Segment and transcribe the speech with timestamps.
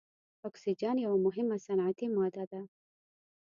[0.47, 2.61] اکسیجن یوه مهمه صنعتي ماده ده.